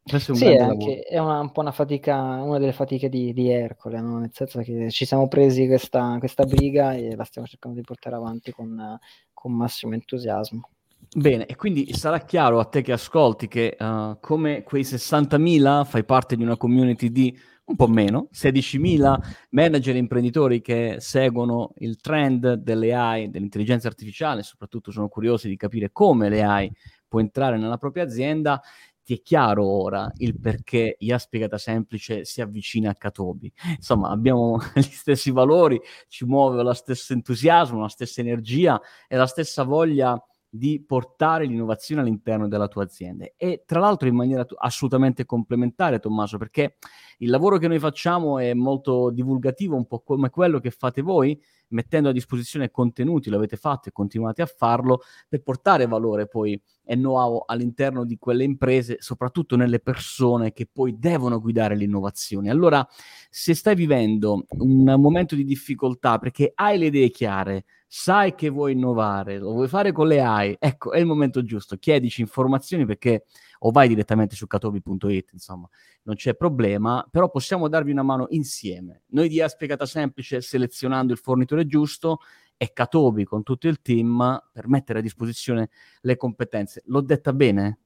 Questo 0.09 0.31
è 0.31 0.33
un 0.33 0.39
sì, 0.39 0.45
è, 0.45 0.57
anche, 0.57 0.99
è 1.01 1.19
una, 1.19 1.39
un 1.39 1.51
po' 1.51 1.61
una 1.61 1.71
fatica, 1.71 2.15
una 2.41 2.57
delle 2.57 2.73
fatiche 2.73 3.09
di, 3.09 3.31
di 3.31 3.51
Ercole, 3.51 4.01
no? 4.01 4.17
nel 4.17 4.31
senso 4.33 4.59
che 4.61 4.89
ci 4.89 5.05
siamo 5.05 5.27
presi 5.27 5.67
questa, 5.67 6.15
questa, 6.17 6.45
briga 6.45 6.93
e 6.93 7.15
la 7.15 7.23
stiamo 7.23 7.47
cercando 7.47 7.77
di 7.77 7.83
portare 7.83 8.15
avanti 8.15 8.51
con, 8.51 8.97
con, 9.33 9.53
massimo 9.53 9.93
entusiasmo. 9.93 10.69
Bene, 11.15 11.45
e 11.45 11.55
quindi 11.55 11.93
sarà 11.93 12.19
chiaro 12.19 12.59
a 12.59 12.65
te 12.65 12.81
che 12.81 12.91
ascolti 12.91 13.47
che 13.47 13.77
uh, 13.79 14.17
come 14.19 14.63
quei 14.63 14.83
60.000 14.83 15.85
fai 15.85 16.03
parte 16.03 16.35
di 16.35 16.43
una 16.43 16.57
community 16.57 17.11
di 17.11 17.37
un 17.65 17.75
po' 17.75 17.87
meno, 17.87 18.29
16.000 18.33 19.17
manager 19.51 19.95
e 19.95 19.99
imprenditori 19.99 20.59
che 20.59 20.95
seguono 20.97 21.71
il 21.77 21.99
trend 22.01 22.53
delle 22.53 22.93
AI, 22.93 23.29
dell'intelligenza 23.29 23.87
artificiale, 23.87 24.41
soprattutto 24.41 24.91
sono 24.91 25.07
curiosi 25.07 25.47
di 25.47 25.55
capire 25.55 25.91
come 25.91 26.29
le 26.29 26.41
AI 26.41 26.71
può 27.09 27.19
entrare 27.19 27.57
nella 27.57 27.77
propria 27.77 28.03
azienda 28.03 28.61
ti 29.09 29.15
è 29.15 29.21
chiaro 29.23 29.65
ora 29.65 30.11
il 30.17 30.39
perché 30.39 30.95
Ia 30.99 31.17
Spiegata 31.17 31.57
Semplice 31.57 32.25
si 32.25 32.41
avvicina 32.41 32.91
a 32.91 32.93
Katobi. 32.93 33.51
Insomma, 33.75 34.09
abbiamo 34.09 34.59
gli 34.75 34.81
stessi 34.81 35.31
valori, 35.31 35.81
ci 36.07 36.25
muove 36.25 36.61
lo 36.61 36.73
stesso 36.73 37.13
entusiasmo, 37.13 37.81
la 37.81 37.87
stessa 37.87 38.21
energia 38.21 38.79
e 39.07 39.15
la 39.15 39.25
stessa 39.25 39.63
voglia 39.63 40.15
di 40.47 40.83
portare 40.85 41.45
l'innovazione 41.45 42.01
all'interno 42.01 42.47
della 42.47 42.67
tua 42.67 42.83
azienda. 42.83 43.25
E 43.35 43.63
tra 43.65 43.79
l'altro 43.79 44.07
in 44.07 44.13
maniera 44.13 44.45
assolutamente 44.57 45.25
complementare, 45.25 45.97
Tommaso, 45.97 46.37
perché 46.37 46.77
il 47.17 47.31
lavoro 47.31 47.57
che 47.57 47.67
noi 47.67 47.79
facciamo 47.79 48.37
è 48.37 48.53
molto 48.53 49.09
divulgativo, 49.09 49.75
un 49.75 49.87
po' 49.87 50.01
come 50.01 50.29
quello 50.29 50.59
che 50.59 50.69
fate 50.69 51.01
voi, 51.01 51.39
mettendo 51.69 52.09
a 52.09 52.11
disposizione 52.11 52.71
contenuti, 52.71 53.29
lo 53.29 53.38
avete 53.38 53.57
fatto 53.57 53.89
e 53.89 53.91
continuate 53.91 54.41
a 54.41 54.45
farlo, 54.45 55.01
per 55.27 55.41
portare 55.41 55.88
valore 55.88 56.27
poi 56.27 56.59
e 56.83 56.95
know-how 56.95 57.43
all'interno 57.45 58.05
di 58.05 58.17
quelle 58.17 58.43
imprese, 58.43 58.97
soprattutto 58.99 59.55
nelle 59.55 59.79
persone 59.79 60.51
che 60.51 60.67
poi 60.71 60.97
devono 60.97 61.39
guidare 61.39 61.75
l'innovazione. 61.75 62.49
Allora, 62.49 62.88
se 63.29 63.53
stai 63.53 63.75
vivendo 63.75 64.45
un 64.49 64.95
momento 64.97 65.35
di 65.35 65.43
difficoltà 65.43 66.17
perché 66.17 66.51
hai 66.55 66.77
le 66.77 66.88
idee 66.88 67.09
chiare, 67.09 67.65
sai 67.91 68.36
che 68.36 68.50
vuoi 68.50 68.74
innovare, 68.74 69.39
lo 69.39 69.51
vuoi 69.51 69.67
fare 69.67 69.91
con 69.91 70.05
le 70.05 70.22
AI, 70.22 70.55
ecco, 70.60 70.91
è 70.91 71.00
il 71.00 71.08
momento 71.08 71.43
giusto. 71.43 71.75
Chiedici 71.75 72.22
informazioni 72.22 72.86
perché 72.86 73.25
o 73.62 73.72
vai 73.72 73.88
direttamente 73.88 74.36
su 74.36 74.46
catobi.it, 74.46 75.31
insomma, 75.34 75.67
non 76.03 76.13
c'è 76.13 76.36
problema, 76.36 77.05
però 77.10 77.31
possiamo 77.31 77.67
darvi 77.67 77.89
una 77.89 78.03
mano 78.03 78.27
insieme. 78.29 79.01
Noi 79.08 79.27
di 79.27 79.41
A 79.41 79.48
Spiegata 79.48 79.88
Semplice 79.88 80.39
selezionando 80.39 81.13
il 81.13 81.17
fornitore 81.17 81.65
giusto 81.65 82.19
e 82.58 82.74
Catobi 82.74 83.24
con 83.24 83.41
tutto 83.41 83.67
il 83.67 83.81
team 83.81 84.39
per 84.53 84.67
mettere 84.67 85.00
a 85.00 85.01
disposizione 85.01 85.72
le 86.01 86.15
competenze. 86.15 86.84
L'ho 86.86 87.01
detta 87.01 87.34
bene? 87.34 87.79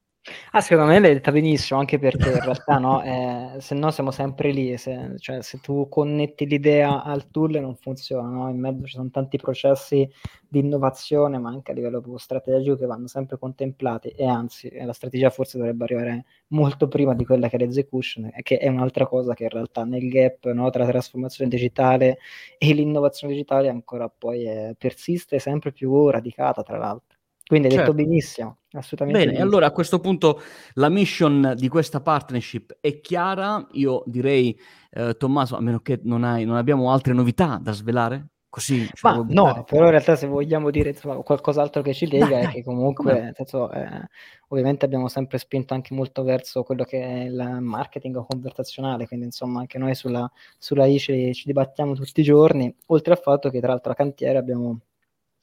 Ah, 0.52 0.62
secondo 0.62 0.90
me 0.90 0.98
l'hai 1.00 1.12
detta 1.12 1.30
benissimo, 1.32 1.78
anche 1.80 1.98
perché 1.98 2.30
in 2.30 2.40
realtà 2.40 2.78
no, 2.78 3.02
eh, 3.04 3.60
se 3.60 3.74
no 3.74 3.90
siamo 3.90 4.10
sempre 4.10 4.52
lì, 4.52 4.74
se, 4.78 5.14
cioè 5.18 5.42
se 5.42 5.58
tu 5.60 5.86
connetti 5.90 6.46
l'idea 6.46 7.02
al 7.02 7.30
tool 7.30 7.60
non 7.60 7.76
funziona, 7.76 8.28
no? 8.28 8.48
in 8.48 8.58
mezzo 8.58 8.86
ci 8.86 8.94
sono 8.94 9.10
tanti 9.10 9.36
processi 9.36 10.08
di 10.48 10.60
innovazione, 10.60 11.38
ma 11.38 11.50
anche 11.50 11.72
a 11.72 11.74
livello 11.74 12.02
strategico 12.16 12.76
che 12.76 12.86
vanno 12.86 13.06
sempre 13.06 13.36
contemplati 13.38 14.08
e 14.08 14.24
anzi 14.24 14.68
eh, 14.68 14.84
la 14.86 14.94
strategia 14.94 15.28
forse 15.28 15.58
dovrebbe 15.58 15.84
arrivare 15.84 16.24
molto 16.48 16.88
prima 16.88 17.14
di 17.14 17.24
quella 17.26 17.48
che 17.48 17.56
è 17.56 17.58
l'execution, 17.58 18.30
che 18.42 18.56
è 18.56 18.68
un'altra 18.68 19.06
cosa 19.06 19.34
che 19.34 19.42
in 19.42 19.50
realtà 19.50 19.84
nel 19.84 20.08
gap 20.08 20.50
no, 20.52 20.70
tra 20.70 20.84
la 20.84 20.90
trasformazione 20.90 21.50
digitale 21.50 22.18
e 22.56 22.72
l'innovazione 22.72 23.34
digitale 23.34 23.68
ancora 23.68 24.08
poi 24.08 24.44
è, 24.44 24.74
persiste 24.78 25.38
sempre 25.38 25.70
più 25.72 26.08
radicata 26.08 26.62
tra 26.62 26.78
l'altro. 26.78 27.13
Quindi 27.46 27.68
hai 27.68 27.74
certo. 27.74 27.92
detto 27.92 28.08
benissimo, 28.08 28.58
assolutamente. 28.72 29.18
Bene, 29.18 29.32
benissimo. 29.32 29.48
allora 29.48 29.66
a 29.66 29.70
questo 29.70 30.00
punto 30.00 30.40
la 30.74 30.88
mission 30.88 31.54
di 31.56 31.68
questa 31.68 32.00
partnership 32.00 32.78
è 32.80 33.00
chiara. 33.00 33.66
Io 33.72 34.02
direi, 34.06 34.58
eh, 34.90 35.16
Tommaso, 35.16 35.56
a 35.56 35.60
meno 35.60 35.80
che 35.80 36.00
non, 36.04 36.24
hai, 36.24 36.46
non 36.46 36.56
abbiamo 36.56 36.90
altre 36.90 37.12
novità 37.12 37.60
da 37.62 37.72
svelare, 37.72 38.28
così 38.48 38.88
Ma 39.02 39.22
no, 39.28 39.64
però 39.64 39.84
in 39.84 39.90
realtà 39.90 40.16
se 40.16 40.26
vogliamo 40.26 40.70
dire 40.70 40.90
insomma, 40.90 41.16
qualcos'altro 41.16 41.82
che 41.82 41.92
ci 41.92 42.06
lega 42.06 42.38
è 42.38 42.48
che 42.48 42.62
comunque 42.62 43.20
nel 43.20 43.34
senso, 43.34 43.70
eh, 43.72 44.06
ovviamente 44.48 44.86
abbiamo 44.86 45.08
sempre 45.08 45.36
spinto 45.36 45.74
anche 45.74 45.92
molto 45.92 46.22
verso 46.22 46.62
quello 46.62 46.84
che 46.84 47.02
è 47.02 47.24
il 47.24 47.58
marketing 47.60 48.24
conversazionale, 48.24 49.06
quindi 49.06 49.26
insomma 49.26 49.60
anche 49.60 49.76
noi 49.76 49.94
sulla, 49.94 50.30
sulla 50.56 50.86
I 50.86 50.98
ci, 50.98 51.34
ci 51.34 51.42
dibattiamo 51.44 51.94
tutti 51.94 52.20
i 52.20 52.24
giorni, 52.24 52.74
oltre 52.86 53.12
al 53.12 53.20
fatto 53.20 53.50
che 53.50 53.58
tra 53.58 53.68
l'altro 53.68 53.92
a 53.92 53.96
Cantiere 53.96 54.38
abbiamo 54.38 54.78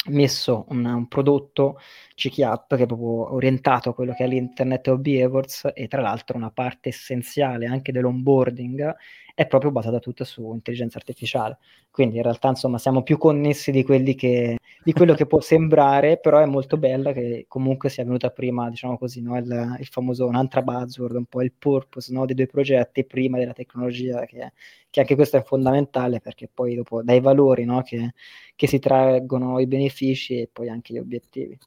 messo 0.10 0.65
un, 0.70 0.84
un 0.86 1.08
prodotto 1.08 1.79
CKIAP 2.15 2.75
che 2.75 2.84
è 2.84 2.86
proprio 2.86 3.34
orientato 3.34 3.89
a 3.89 3.93
quello 3.93 4.13
che 4.13 4.24
è 4.24 4.27
l'Internet 4.27 4.88
of 4.88 5.00
Behaviors 5.00 5.70
e 5.74 5.88
tra 5.88 6.01
l'altro 6.01 6.38
una 6.38 6.51
parte 6.51 6.89
essenziale 6.89 7.67
anche 7.67 7.91
dell'onboarding 7.91 8.96
è 9.36 9.48
proprio 9.48 9.72
basata 9.72 10.00
tutta 10.00 10.24
su 10.24 10.51
intelligenza 10.53 10.98
artificiale. 10.98 11.58
Quindi 11.89 12.17
in 12.17 12.24
realtà 12.24 12.50
insomma 12.50 12.77
siamo 12.77 13.03
più 13.03 13.17
connessi 13.17 13.72
di, 13.72 13.84
che, 14.15 14.58
di 14.83 14.93
quello 14.93 15.13
che 15.13 15.27
può 15.27 15.39
sembrare, 15.39 16.17
però 16.17 16.39
è 16.39 16.45
molto 16.45 16.77
bella 16.77 17.11
che 17.11 17.45
comunque 17.47 17.89
sia 17.89 18.03
venuta 18.03 18.31
prima, 18.31 18.69
diciamo 18.69 18.97
così, 18.97 19.21
no? 19.21 19.38
il, 19.38 19.75
il, 19.79 19.85
famoso, 19.85 20.25
un'altra 20.25 20.61
buzzword, 20.61 21.15
un 21.15 21.25
po' 21.25 21.43
il 21.43 21.53
purpose 21.53 22.11
no? 22.11 22.25
dei 22.25 22.35
due 22.35 22.47
progetti 22.47 23.05
prima 23.05 23.38
della 23.38 23.53
tecnologia, 23.53 24.25
che, 24.25 24.53
che, 24.89 25.00
anche 25.00 25.15
questo 25.15 25.38
è 25.38 25.43
fondamentale 25.43 26.19
perché 26.19 26.50
poi 26.51 26.75
dopo 26.75 27.03
dai 27.03 27.19
valori 27.19 27.63
no? 27.63 27.83
che, 27.83 28.13
che 28.55 28.67
si 28.67 28.79
traggono 28.79 29.59
i 29.59 29.67
benefici 29.67 30.39
e 30.41 30.50
poi 30.51 30.69
anche 30.69 30.93
gli 30.93 31.00
obiettivi. 31.00 31.57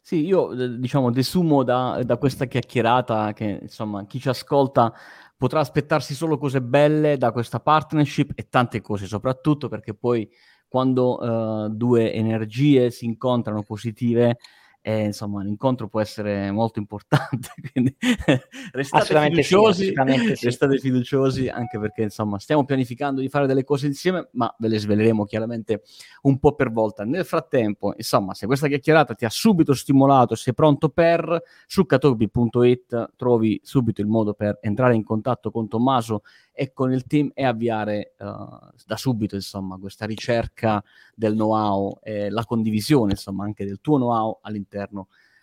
Sì, 0.00 0.24
io 0.24 0.54
diciamo 0.78 1.10
desumo 1.10 1.62
da, 1.62 2.02
da, 2.04 2.16
questa 2.16 2.46
chiacchierata 2.46 3.32
che 3.32 3.58
insomma 3.62 4.06
chi 4.06 4.18
ci 4.18 4.28
ascolta 4.28 4.92
potrà 5.36 5.60
aspettarsi 5.60 6.14
solo 6.14 6.38
cose 6.38 6.62
belle 6.62 7.16
da 7.16 7.32
questa 7.32 7.60
partnership 7.60 8.32
e 8.34 8.48
tante 8.48 8.80
cose, 8.80 9.06
soprattutto 9.06 9.68
perché 9.68 9.92
poi 9.94 10.28
quando 10.74 11.20
uh, 11.22 11.68
due 11.68 12.12
energie 12.12 12.90
si 12.90 13.04
incontrano 13.04 13.62
positive 13.62 14.38
e 14.86 15.04
insomma 15.04 15.42
l'incontro 15.42 15.88
può 15.88 16.02
essere 16.02 16.50
molto 16.50 16.78
importante, 16.78 17.48
quindi 17.72 17.96
restate 18.70 19.18
fiduciosi, 19.18 19.94
sì, 20.34 20.44
restate 20.44 20.78
fiduciosi 20.78 21.48
anche 21.48 21.78
perché 21.78 22.02
insomma 22.02 22.38
stiamo 22.38 22.66
pianificando 22.66 23.22
di 23.22 23.30
fare 23.30 23.46
delle 23.46 23.64
cose 23.64 23.86
insieme, 23.86 24.28
ma 24.32 24.54
ve 24.58 24.68
le 24.68 24.78
sveleremo 24.78 25.24
chiaramente 25.24 25.84
un 26.24 26.38
po' 26.38 26.54
per 26.54 26.70
volta. 26.70 27.02
Nel 27.04 27.24
frattempo, 27.24 27.94
insomma, 27.96 28.34
se 28.34 28.44
questa 28.44 28.68
chiacchierata 28.68 29.14
ti 29.14 29.24
ha 29.24 29.30
subito 29.30 29.72
stimolato, 29.72 30.34
sei 30.34 30.52
pronto 30.52 30.90
per, 30.90 31.42
su 31.66 31.86
katobi.it 31.86 33.12
trovi 33.16 33.58
subito 33.64 34.02
il 34.02 34.06
modo 34.06 34.34
per 34.34 34.58
entrare 34.60 34.94
in 34.94 35.02
contatto 35.02 35.50
con 35.50 35.66
Tommaso 35.66 36.24
e 36.52 36.74
con 36.74 36.92
il 36.92 37.06
team 37.06 37.30
e 37.32 37.44
avviare 37.44 38.14
uh, 38.18 38.26
da 38.86 38.96
subito 38.96 39.34
insomma 39.34 39.76
questa 39.76 40.06
ricerca 40.06 40.84
del 41.12 41.32
know-how 41.32 41.98
e 42.00 42.30
la 42.30 42.44
condivisione 42.44 43.12
insomma 43.12 43.42
anche 43.44 43.64
del 43.64 43.80
tuo 43.80 43.96
know-how 43.96 44.38
all'interno 44.42 44.73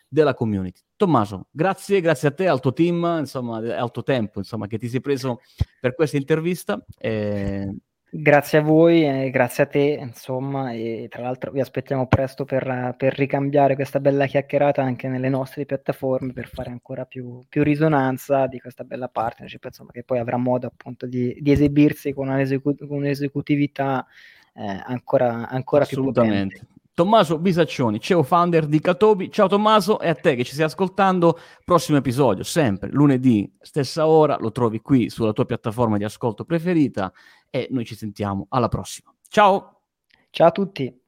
della 0.08 0.34
community. 0.34 0.82
Tommaso, 0.96 1.48
grazie, 1.52 2.02
grazie 2.02 2.28
a 2.28 2.32
te, 2.32 2.48
al 2.48 2.60
tuo 2.60 2.74
team, 2.74 3.18
insomma, 3.20 3.58
al 3.58 3.92
tuo 3.92 4.04
tempo, 4.04 4.40
insomma, 4.40 4.68
che 4.68 4.78
ti 4.78 4.90
sei 4.90 5.02
preso 5.02 5.42
per 5.80 5.96
questa 5.96 6.18
intervista. 6.18 6.84
E 6.98 7.74
Grazie 8.14 8.58
a 8.58 8.62
voi, 8.62 9.06
e 9.06 9.30
grazie 9.30 9.64
a 9.64 9.68
te, 9.68 9.98
insomma, 10.02 10.74
e 10.74 11.08
tra 11.10 11.22
l'altro 11.22 11.50
vi 11.50 11.62
aspettiamo 11.62 12.08
presto 12.08 12.44
per, 12.44 12.94
per, 12.98 13.14
ricambiare 13.14 13.76
questa 13.76 14.02
bella 14.02 14.26
chiacchierata 14.26 14.84
anche 14.84 15.08
nelle 15.08 15.30
nostre 15.30 15.66
piattaforme 15.66 16.34
per 16.34 16.50
fare 16.50 16.72
ancora 16.72 17.06
più, 17.06 17.42
più 17.48 17.64
risonanza 17.64 18.48
di 18.48 18.60
questa 18.60 18.84
bella 18.84 19.08
partnership, 19.08 19.64
insomma, 19.64 19.92
che 19.92 20.04
poi 20.04 20.20
avrà 20.20 20.36
modo 20.36 20.68
appunto 20.68 21.06
di, 21.06 21.38
di 21.40 21.52
esibirsi 21.54 22.12
con, 22.12 22.28
un'esecu- 22.28 22.86
con 22.86 22.98
un'esecutività 22.98 24.06
eh, 24.56 24.82
ancora, 24.84 25.48
ancora 25.48 25.86
più 25.86 26.04
potente. 26.04 26.68
Tommaso 26.94 27.40
Bisaccioni, 27.40 28.02
CEO 28.02 28.22
founder 28.22 28.66
di 28.66 28.82
Catobi. 28.82 29.32
Ciao 29.32 29.48
Tommaso 29.48 30.00
e 30.02 30.10
a 30.10 30.16
te 30.16 30.36
che 30.36 30.44
ci 30.44 30.54
stai 30.54 30.66
ascoltando. 30.66 31.40
Prossimo 31.64 31.98
episodio, 31.98 32.44
sempre 32.44 32.90
lunedì, 32.92 33.50
stessa 33.62 34.08
ora, 34.08 34.38
lo 34.38 34.52
trovi 34.52 34.82
qui 34.82 35.10
sulla 35.10 35.32
tua 35.32 35.46
piattaforma 35.46 35.98
di 35.98 36.04
ascolto 36.04 36.44
preferita 36.44 37.12
e 37.50 37.68
noi 37.72 37.86
ci 37.86 37.96
sentiamo 37.96 38.48
alla 38.50 38.68
prossima. 38.68 39.14
Ciao! 39.30 39.84
Ciao 40.30 40.48
a 40.48 40.52
tutti! 40.52 41.01